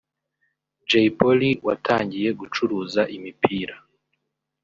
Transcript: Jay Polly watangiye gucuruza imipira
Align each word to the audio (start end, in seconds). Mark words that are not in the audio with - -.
Jay 0.89 1.07
Polly 1.17 1.49
watangiye 1.65 2.29
gucuruza 2.39 3.01
imipira 3.15 3.75